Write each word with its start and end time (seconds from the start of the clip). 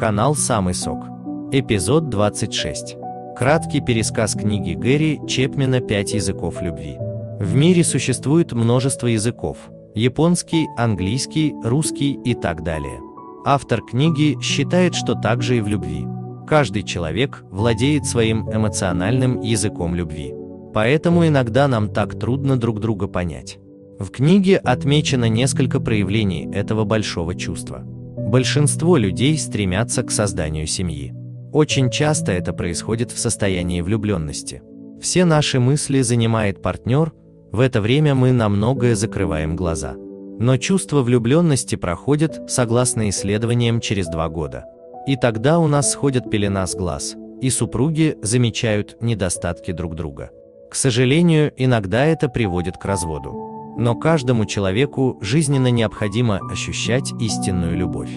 Канал 0.00 0.34
«Самый 0.34 0.72
сок». 0.72 1.04
Эпизод 1.52 2.08
26. 2.08 2.96
Краткий 3.36 3.82
пересказ 3.82 4.32
книги 4.32 4.72
Гэри 4.72 5.20
Чепмена 5.28 5.80
«Пять 5.80 6.14
языков 6.14 6.62
любви». 6.62 6.96
В 7.38 7.54
мире 7.54 7.84
существует 7.84 8.52
множество 8.52 9.08
языков– 9.08 9.58
японский, 9.94 10.68
английский, 10.78 11.52
русский 11.62 12.18
и 12.24 12.32
так 12.32 12.62
далее. 12.62 12.98
Автор 13.44 13.82
книги 13.82 14.40
считает, 14.40 14.94
что 14.94 15.14
также 15.14 15.58
и 15.58 15.60
в 15.60 15.68
любви. 15.68 16.06
Каждый 16.48 16.82
человек 16.82 17.44
владеет 17.50 18.06
своим 18.06 18.50
эмоциональным 18.50 19.42
языком 19.42 19.94
любви. 19.94 20.32
Поэтому 20.72 21.26
иногда 21.26 21.68
нам 21.68 21.90
так 21.90 22.18
трудно 22.18 22.58
друг 22.58 22.80
друга 22.80 23.06
понять. 23.06 23.58
В 23.98 24.08
книге 24.08 24.56
отмечено 24.56 25.28
несколько 25.28 25.78
проявлений 25.78 26.48
этого 26.54 26.84
большого 26.84 27.34
чувства. 27.34 27.84
Большинство 28.28 28.96
людей 28.96 29.36
стремятся 29.38 30.02
к 30.02 30.10
созданию 30.10 30.66
семьи. 30.66 31.12
Очень 31.52 31.90
часто 31.90 32.32
это 32.32 32.52
происходит 32.52 33.10
в 33.10 33.18
состоянии 33.18 33.80
влюбленности. 33.80 34.62
Все 35.00 35.24
наши 35.24 35.58
мысли 35.58 36.00
занимает 36.02 36.62
партнер, 36.62 37.12
в 37.50 37.58
это 37.58 37.80
время 37.80 38.14
мы 38.14 38.32
на 38.32 38.48
многое 38.48 38.94
закрываем 38.94 39.56
глаза. 39.56 39.94
Но 40.38 40.56
чувство 40.56 41.02
влюбленности 41.02 41.74
проходит, 41.74 42.40
согласно 42.48 43.08
исследованиям, 43.08 43.80
через 43.80 44.06
два 44.06 44.28
года. 44.28 44.64
И 45.06 45.16
тогда 45.16 45.58
у 45.58 45.66
нас 45.66 45.90
сходит 45.90 46.30
пелена 46.30 46.66
с 46.66 46.74
глаз, 46.76 47.16
и 47.40 47.50
супруги 47.50 48.16
замечают 48.22 48.96
недостатки 49.00 49.72
друг 49.72 49.96
друга. 49.96 50.30
К 50.70 50.76
сожалению, 50.76 51.52
иногда 51.56 52.04
это 52.04 52.28
приводит 52.28 52.76
к 52.76 52.84
разводу. 52.84 53.39
Но 53.80 53.94
каждому 53.94 54.44
человеку 54.44 55.16
жизненно 55.22 55.68
необходимо 55.70 56.38
ощущать 56.52 57.12
истинную 57.18 57.78
любовь. 57.78 58.10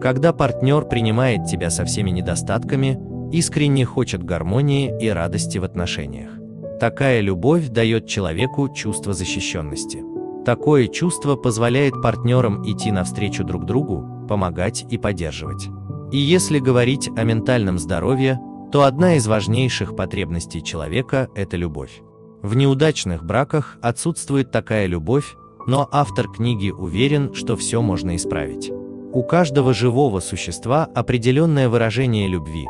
Когда 0.00 0.32
партнер 0.32 0.86
принимает 0.86 1.44
тебя 1.44 1.68
со 1.68 1.84
всеми 1.84 2.08
недостатками, 2.08 2.98
искренне 3.30 3.84
хочет 3.84 4.24
гармонии 4.24 4.90
и 4.98 5.10
радости 5.10 5.58
в 5.58 5.64
отношениях. 5.64 6.30
Такая 6.80 7.20
любовь 7.20 7.68
дает 7.68 8.06
человеку 8.06 8.70
чувство 8.74 9.12
защищенности. 9.12 10.02
Такое 10.46 10.88
чувство 10.88 11.36
позволяет 11.36 12.00
партнерам 12.00 12.62
идти 12.64 12.90
навстречу 12.90 13.44
друг 13.44 13.66
другу, 13.66 14.26
помогать 14.26 14.86
и 14.88 14.96
поддерживать. 14.96 15.68
И 16.12 16.16
если 16.16 16.60
говорить 16.60 17.10
о 17.14 17.24
ментальном 17.24 17.78
здоровье, 17.78 18.40
то 18.72 18.84
одна 18.84 19.16
из 19.16 19.26
важнейших 19.26 19.94
потребностей 19.94 20.62
человека– 20.62 21.28
это 21.34 21.58
любовь. 21.58 22.00
В 22.42 22.56
неудачных 22.56 23.24
браках 23.24 23.76
отсутствует 23.82 24.50
такая 24.50 24.86
любовь, 24.86 25.36
но 25.66 25.88
автор 25.92 26.28
книги 26.28 26.70
уверен, 26.70 27.34
что 27.34 27.56
все 27.56 27.82
можно 27.82 28.16
исправить. 28.16 28.70
У 29.12 29.22
каждого 29.22 29.74
живого 29.74 30.20
существа 30.20 30.88
определенное 30.94 31.68
выражение 31.68 32.28
любви. 32.28 32.66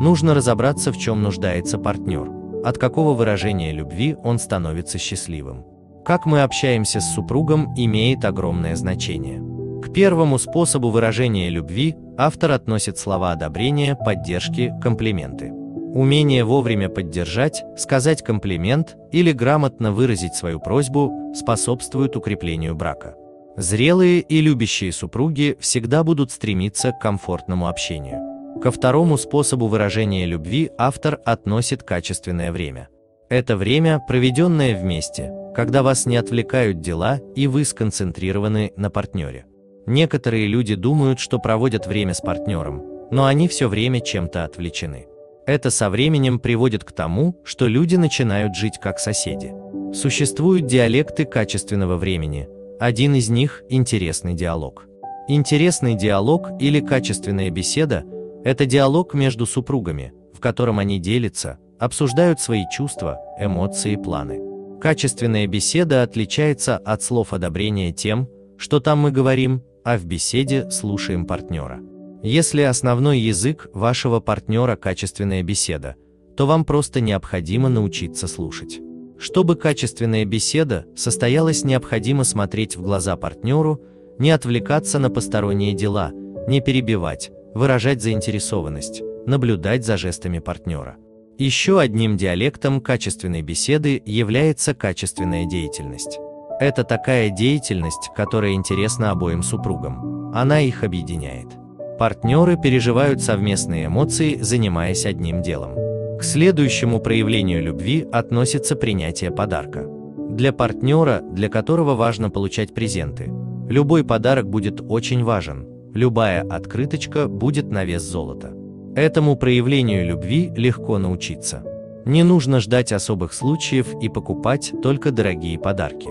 Нужно 0.00 0.34
разобраться, 0.34 0.92
в 0.92 0.98
чем 0.98 1.22
нуждается 1.22 1.78
партнер, 1.78 2.30
от 2.64 2.78
какого 2.78 3.14
выражения 3.14 3.72
любви 3.72 4.16
он 4.22 4.38
становится 4.38 4.98
счастливым. 4.98 5.64
Как 6.04 6.24
мы 6.24 6.42
общаемся 6.42 7.00
с 7.00 7.14
супругом 7.14 7.74
имеет 7.76 8.24
огромное 8.24 8.76
значение. 8.76 9.42
К 9.82 9.92
первому 9.92 10.38
способу 10.38 10.90
выражения 10.90 11.48
любви 11.48 11.96
автор 12.16 12.52
относит 12.52 12.98
слова 12.98 13.32
одобрения, 13.32 13.96
поддержки, 13.96 14.72
комплименты. 14.80 15.52
Умение 15.98 16.44
вовремя 16.44 16.88
поддержать, 16.88 17.64
сказать 17.76 18.22
комплимент 18.22 18.96
или 19.10 19.32
грамотно 19.32 19.90
выразить 19.90 20.32
свою 20.32 20.60
просьбу 20.60 21.32
способствует 21.34 22.14
укреплению 22.14 22.76
брака. 22.76 23.16
Зрелые 23.56 24.20
и 24.20 24.40
любящие 24.40 24.92
супруги 24.92 25.56
всегда 25.58 26.04
будут 26.04 26.30
стремиться 26.30 26.92
к 26.92 27.00
комфортному 27.00 27.66
общению. 27.66 28.60
Ко 28.62 28.70
второму 28.70 29.18
способу 29.18 29.66
выражения 29.66 30.24
любви 30.24 30.70
автор 30.78 31.18
относит 31.24 31.82
качественное 31.82 32.52
время. 32.52 32.90
Это 33.28 33.56
время, 33.56 33.98
проведенное 33.98 34.80
вместе, 34.80 35.32
когда 35.52 35.82
вас 35.82 36.06
не 36.06 36.16
отвлекают 36.16 36.80
дела 36.80 37.18
и 37.34 37.48
вы 37.48 37.64
сконцентрированы 37.64 38.72
на 38.76 38.88
партнере. 38.88 39.46
Некоторые 39.84 40.46
люди 40.46 40.76
думают, 40.76 41.18
что 41.18 41.40
проводят 41.40 41.88
время 41.88 42.14
с 42.14 42.20
партнером, 42.20 42.84
но 43.10 43.24
они 43.24 43.48
все 43.48 43.66
время 43.66 44.00
чем-то 44.00 44.44
отвлечены. 44.44 45.08
Это 45.48 45.70
со 45.70 45.88
временем 45.88 46.40
приводит 46.40 46.84
к 46.84 46.92
тому, 46.92 47.40
что 47.42 47.68
люди 47.68 47.96
начинают 47.96 48.54
жить 48.54 48.78
как 48.78 48.98
соседи. 48.98 49.54
Существуют 49.94 50.66
диалекты 50.66 51.24
качественного 51.24 51.96
времени. 51.96 52.46
Один 52.78 53.14
из 53.14 53.30
них– 53.30 53.62
интересный 53.70 54.34
диалог. 54.34 54.86
Интересный 55.26 55.94
диалог 55.94 56.50
или 56.60 56.80
качественная 56.80 57.48
беседа– 57.48 58.04
это 58.44 58.66
диалог 58.66 59.14
между 59.14 59.46
супругами, 59.46 60.12
в 60.34 60.40
котором 60.40 60.80
они 60.80 60.98
делятся, 60.98 61.58
обсуждают 61.78 62.42
свои 62.42 62.64
чувства, 62.70 63.18
эмоции 63.40 63.92
и 63.92 63.96
планы. 63.96 64.42
Качественная 64.82 65.46
беседа 65.46 66.02
отличается 66.02 66.76
от 66.76 67.02
слов 67.02 67.32
одобрения 67.32 67.90
тем, 67.90 68.28
что 68.58 68.80
там 68.80 68.98
мы 68.98 69.12
говорим, 69.12 69.62
а 69.82 69.96
в 69.96 70.04
беседе 70.04 70.70
слушаем 70.70 71.24
партнера. 71.24 71.80
Если 72.22 72.62
основной 72.62 73.20
язык 73.20 73.68
вашего 73.72 74.18
партнера 74.18 74.74
качественная 74.76 75.42
беседа, 75.42 75.96
то 76.36 76.46
вам 76.46 76.64
просто 76.64 77.00
необходимо 77.00 77.68
научиться 77.68 78.26
слушать. 78.26 78.80
Чтобы 79.18 79.56
качественная 79.56 80.24
беседа 80.24 80.86
состоялась, 80.96 81.64
необходимо 81.64 82.24
смотреть 82.24 82.76
в 82.76 82.82
глаза 82.82 83.16
партнеру, 83.16 83.80
не 84.18 84.30
отвлекаться 84.30 84.98
на 84.98 85.10
посторонние 85.10 85.74
дела, 85.74 86.12
не 86.48 86.60
перебивать, 86.60 87.30
выражать 87.54 88.02
заинтересованность, 88.02 89.02
наблюдать 89.26 89.84
за 89.84 89.96
жестами 89.96 90.38
партнера. 90.38 90.96
Еще 91.38 91.78
одним 91.78 92.16
диалектом 92.16 92.80
качественной 92.80 93.42
беседы 93.42 94.02
является 94.04 94.74
качественная 94.74 95.46
деятельность. 95.46 96.18
Это 96.60 96.82
такая 96.82 97.30
деятельность, 97.30 98.10
которая 98.16 98.52
интересна 98.52 99.12
обоим 99.12 99.44
супругам. 99.44 100.32
Она 100.34 100.60
их 100.60 100.82
объединяет. 100.82 101.57
Партнеры 101.98 102.56
переживают 102.56 103.20
совместные 103.20 103.86
эмоции, 103.86 104.38
занимаясь 104.40 105.04
одним 105.04 105.42
делом. 105.42 105.74
К 106.18 106.22
следующему 106.22 107.00
проявлению 107.00 107.60
любви 107.60 108.06
относится 108.12 108.76
принятие 108.76 109.32
подарка. 109.32 109.84
Для 110.30 110.52
партнера, 110.52 111.22
для 111.32 111.48
которого 111.48 111.96
важно 111.96 112.30
получать 112.30 112.72
презенты, 112.72 113.32
любой 113.68 114.04
подарок 114.04 114.48
будет 114.48 114.80
очень 114.88 115.24
важен, 115.24 115.66
любая 115.92 116.42
открыточка 116.42 117.26
будет 117.26 117.70
на 117.70 117.84
вес 117.84 118.02
золота. 118.02 118.52
Этому 118.94 119.36
проявлению 119.36 120.06
любви 120.06 120.52
легко 120.56 120.98
научиться. 120.98 121.64
Не 122.04 122.22
нужно 122.22 122.60
ждать 122.60 122.92
особых 122.92 123.32
случаев 123.32 123.88
и 124.00 124.08
покупать 124.08 124.72
только 124.82 125.10
дорогие 125.10 125.58
подарки. 125.58 126.08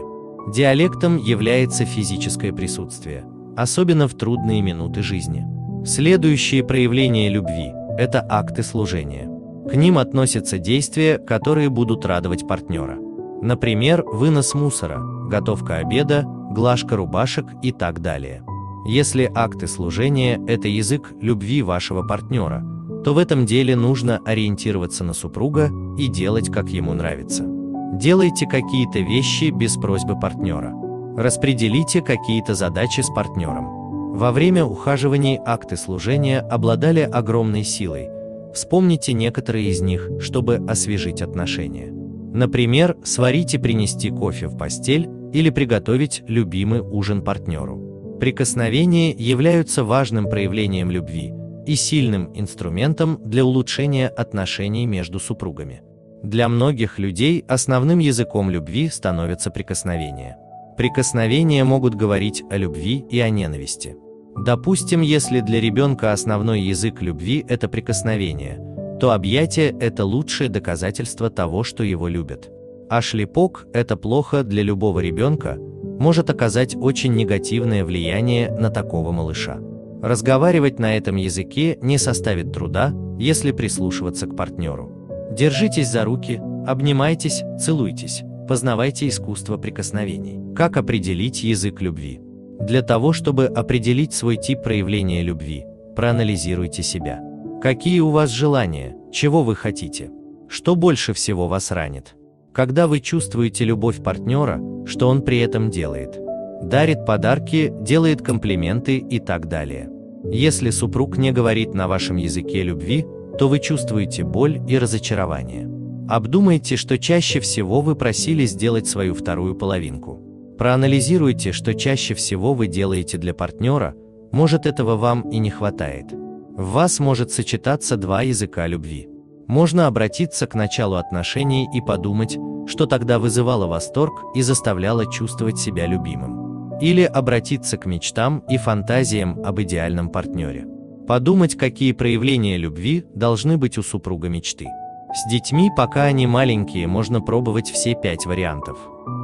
Диалектом 0.53 1.17
является 1.17 1.85
физическое 1.85 2.51
присутствие, 2.51 3.23
особенно 3.55 4.09
в 4.09 4.15
трудные 4.15 4.61
минуты 4.61 5.01
жизни. 5.01 5.56
Следующие 5.87 6.65
проявления 6.65 7.29
любви– 7.29 7.71
это 7.97 8.21
акты 8.27 8.61
служения. 8.61 9.29
К 9.69 9.75
ним 9.77 9.97
относятся 9.97 10.57
действия, 10.57 11.17
которые 11.17 11.69
будут 11.69 12.05
радовать 12.05 12.45
партнера. 12.45 12.97
Например, 13.41 14.03
вынос 14.03 14.53
мусора, 14.53 14.99
готовка 15.29 15.77
обеда, 15.77 16.23
глажка 16.25 16.97
рубашек 16.97 17.45
и 17.63 17.71
так 17.71 18.01
далее. 18.01 18.43
Если 18.85 19.31
акты 19.33 19.67
служения– 19.67 20.41
это 20.47 20.67
язык 20.67 21.13
любви 21.21 21.61
вашего 21.61 22.05
партнера, 22.05 22.65
то 23.05 23.13
в 23.13 23.17
этом 23.17 23.45
деле 23.45 23.77
нужно 23.77 24.19
ориентироваться 24.25 25.05
на 25.05 25.13
супруга 25.13 25.71
и 25.97 26.07
делать, 26.07 26.49
как 26.49 26.67
ему 26.67 26.95
нравится. 26.95 27.45
Делайте 27.93 28.45
какие-то 28.45 28.99
вещи 28.99 29.51
без 29.51 29.77
просьбы 29.77 30.19
партнера. 30.19 30.73
Распределите 31.15 32.01
какие-то 32.01 32.55
задачи 32.55 32.99
с 32.99 33.07
партнером. 33.07 33.76
Во 34.09 34.31
время 34.31 34.65
ухаживаний 34.65 35.39
акты 35.45 35.77
служения 35.77 36.39
обладали 36.39 37.01
огромной 37.01 37.63
силой. 37.63 38.09
Вспомните 38.53 39.13
некоторые 39.13 39.69
из 39.69 39.81
них, 39.81 40.09
чтобы 40.19 40.55
освежить 40.67 41.21
отношения. 41.21 41.91
Например, 42.33 42.97
сварить 43.03 43.53
и 43.53 43.57
принести 43.57 44.09
кофе 44.09 44.47
в 44.47 44.57
постель 44.57 45.07
или 45.33 45.49
приготовить 45.49 46.23
любимый 46.27 46.81
ужин 46.81 47.21
партнеру. 47.21 48.17
Прикосновения 48.19 49.11
являются 49.11 49.83
важным 49.83 50.27
проявлением 50.29 50.89
любви 50.89 51.33
и 51.67 51.75
сильным 51.75 52.31
инструментом 52.33 53.19
для 53.23 53.45
улучшения 53.45 54.07
отношений 54.07 54.87
между 54.87 55.19
супругами. 55.19 55.83
Для 56.23 56.49
многих 56.49 56.97
людей 56.97 57.43
основным 57.47 57.99
языком 57.99 58.49
любви 58.49 58.89
становятся 58.89 59.51
прикосновения. 59.51 60.37
Прикосновения 60.77 61.63
могут 61.63 61.95
говорить 61.95 62.43
о 62.51 62.57
любви 62.57 63.03
и 63.09 63.19
о 63.19 63.29
ненависти. 63.31 63.97
Допустим, 64.45 65.01
если 65.01 65.39
для 65.39 65.59
ребенка 65.59 66.11
основной 66.13 66.61
язык 66.61 67.01
любви– 67.01 67.43
это 67.49 67.67
прикосновение, 67.67 68.59
то 68.99 69.11
объятие– 69.11 69.75
это 69.79 70.05
лучшее 70.05 70.49
доказательство 70.49 71.31
того, 71.31 71.63
что 71.63 71.83
его 71.83 72.07
любят. 72.07 72.51
А 72.89 73.01
шлепок– 73.01 73.65
это 73.73 73.97
плохо 73.97 74.43
для 74.43 74.61
любого 74.61 74.99
ребенка, 74.99 75.57
может 75.99 76.29
оказать 76.29 76.75
очень 76.75 77.15
негативное 77.15 77.83
влияние 77.83 78.51
на 78.51 78.69
такого 78.69 79.11
малыша. 79.11 79.57
Разговаривать 80.03 80.77
на 80.77 80.95
этом 80.95 81.15
языке 81.15 81.79
не 81.81 81.97
составит 81.97 82.51
труда, 82.51 82.93
если 83.17 83.51
прислушиваться 83.51 84.27
к 84.27 84.35
партнеру. 84.35 84.91
Держитесь 85.31 85.89
за 85.89 86.03
руки, 86.03 86.39
обнимайтесь, 86.67 87.41
целуйтесь, 87.59 88.21
познавайте 88.47 89.07
искусство 89.07 89.57
прикосновений. 89.57 90.55
Как 90.55 90.77
определить 90.77 91.43
язык 91.43 91.81
любви? 91.81 92.21
Для 92.59 92.81
того, 92.81 93.13
чтобы 93.13 93.45
определить 93.45 94.13
свой 94.13 94.37
тип 94.37 94.63
проявления 94.63 95.21
любви, 95.21 95.65
проанализируйте 95.95 96.81
себя. 96.81 97.21
Какие 97.61 97.99
у 97.99 98.09
вас 98.09 98.29
желания, 98.29 98.95
чего 99.11 99.43
вы 99.43 99.55
хотите? 99.55 100.09
Что 100.47 100.75
больше 100.75 101.13
всего 101.13 101.47
вас 101.47 101.71
ранит? 101.71 102.15
Когда 102.53 102.87
вы 102.87 102.99
чувствуете 103.01 103.65
любовь 103.65 104.01
партнера, 104.01 104.59
что 104.85 105.09
он 105.09 105.21
при 105.21 105.39
этом 105.39 105.69
делает? 105.69 106.19
Дарит 106.63 107.05
подарки, 107.05 107.71
делает 107.81 108.21
комплименты 108.21 108.97
и 108.97 109.19
так 109.19 109.47
далее. 109.47 109.89
Если 110.23 110.71
супруг 110.71 111.17
не 111.17 111.31
говорит 111.31 111.73
на 111.73 111.87
вашем 111.87 112.15
языке 112.15 112.63
любви, 112.63 113.05
то 113.37 113.47
вы 113.47 113.59
чувствуете 113.59 114.23
боль 114.23 114.59
и 114.67 114.77
разочарование. 114.77 115.76
Обдумайте, 116.07 116.77
что 116.77 116.97
чаще 116.97 117.41
всего 117.41 117.81
вы 117.81 117.95
просили 117.95 118.45
сделать 118.45 118.87
свою 118.87 119.13
вторую 119.13 119.55
половинку. 119.55 120.21
Проанализируйте, 120.57 121.51
что 121.51 121.73
чаще 121.73 122.13
всего 122.13 122.53
вы 122.53 122.67
делаете 122.67 123.17
для 123.17 123.33
партнера, 123.33 123.93
может 124.31 124.65
этого 124.65 124.95
вам 124.95 125.29
и 125.29 125.37
не 125.37 125.49
хватает. 125.49 126.05
В 126.11 126.71
вас 126.71 126.99
может 126.99 127.31
сочетаться 127.31 127.97
два 127.97 128.21
языка 128.21 128.67
любви. 128.67 129.09
Можно 129.47 129.87
обратиться 129.87 130.47
к 130.47 130.55
началу 130.55 130.95
отношений 130.95 131.67
и 131.73 131.81
подумать, 131.81 132.37
что 132.67 132.85
тогда 132.85 133.19
вызывало 133.19 133.67
восторг 133.67 134.13
и 134.33 134.41
заставляло 134.41 135.11
чувствовать 135.11 135.59
себя 135.59 135.87
любимым. 135.87 136.79
Или 136.79 137.03
обратиться 137.03 137.77
к 137.77 137.85
мечтам 137.85 138.43
и 138.49 138.57
фантазиям 138.57 139.41
об 139.43 139.61
идеальном 139.61 140.09
партнере. 140.09 140.67
Подумать, 141.05 141.55
какие 141.55 141.91
проявления 141.91 142.57
любви 142.57 143.05
должны 143.13 143.57
быть 143.57 143.77
у 143.77 143.83
супруга 143.83 144.29
мечты. 144.29 144.67
С 145.13 145.29
детьми, 145.29 145.71
пока 145.75 146.03
они 146.03 146.27
маленькие, 146.27 146.87
можно 146.87 147.21
пробовать 147.21 147.69
все 147.69 147.95
пять 147.95 148.25
вариантов. 148.25 148.77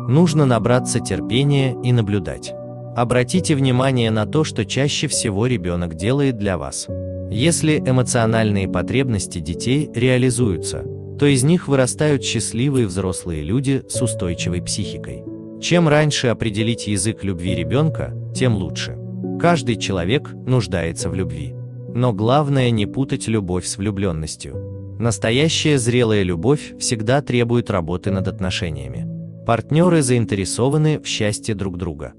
Нужно 0.07 0.45
набраться 0.45 0.99
терпения 1.01 1.75
и 1.83 1.91
наблюдать. 1.91 2.53
Обратите 2.95 3.55
внимание 3.55 4.09
на 4.09 4.25
то, 4.25 4.43
что 4.43 4.65
чаще 4.65 5.07
всего 5.07 5.45
ребенок 5.45 5.95
делает 5.95 6.37
для 6.37 6.57
вас. 6.57 6.87
Если 7.29 7.79
эмоциональные 7.79 8.69
потребности 8.69 9.39
детей 9.39 9.89
реализуются, 9.93 10.83
то 11.19 11.25
из 11.25 11.43
них 11.43 11.67
вырастают 11.67 12.23
счастливые 12.23 12.87
взрослые 12.87 13.43
люди 13.43 13.83
с 13.89 14.01
устойчивой 14.01 14.61
психикой. 14.61 15.23
Чем 15.61 15.87
раньше 15.87 16.27
определить 16.27 16.87
язык 16.87 17.23
любви 17.23 17.55
ребенка, 17.55 18.13
тем 18.33 18.55
лучше. 18.55 18.97
Каждый 19.39 19.75
человек 19.75 20.31
нуждается 20.33 21.09
в 21.09 21.15
любви. 21.15 21.53
Но 21.93 22.13
главное 22.13 22.69
не 22.69 22.85
путать 22.85 23.27
любовь 23.27 23.65
с 23.65 23.77
влюбленностью. 23.77 24.72
Настоящая 24.99 25.77
зрелая 25.77 26.23
любовь 26.23 26.73
всегда 26.79 27.21
требует 27.21 27.69
работы 27.69 28.11
над 28.11 28.27
отношениями. 28.27 29.07
Партнеры 29.45 30.01
заинтересованы 30.01 30.99
в 30.99 31.05
счастье 31.05 31.55
друг 31.55 31.77
друга. 31.77 32.13